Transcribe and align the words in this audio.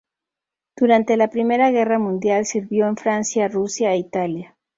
Durante 0.75 1.15
la 1.15 1.29
I 1.31 1.71
Guerra 1.71 1.99
Mundial 1.99 2.47
sirvió 2.47 2.87
en 2.87 2.97
Francia, 2.97 3.47
Rusia 3.47 3.91
e 3.93 3.97
Italia. 3.97 4.57